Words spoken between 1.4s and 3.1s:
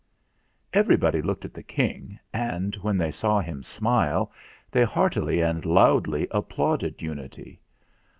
at the King and, when